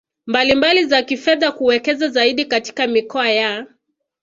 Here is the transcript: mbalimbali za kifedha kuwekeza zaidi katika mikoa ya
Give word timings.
mbalimbali 0.27 0.85
za 0.85 1.01
kifedha 1.01 1.51
kuwekeza 1.51 2.09
zaidi 2.09 2.45
katika 2.45 2.87
mikoa 2.87 3.29
ya 3.29 3.67